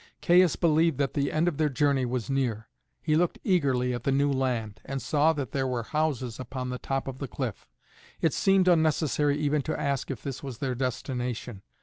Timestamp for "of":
1.47-1.57, 7.07-7.19